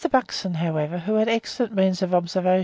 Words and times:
Buxton, 0.09 0.55
however, 0.55 0.97
who 0.97 1.13
had 1.13 1.29
excellent 1.29 1.75
means 1.75 2.01
of 2.01 2.11
observation 2.15 2.45
(11. 2.47 2.59